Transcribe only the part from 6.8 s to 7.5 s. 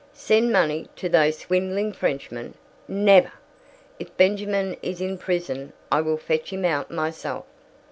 myself."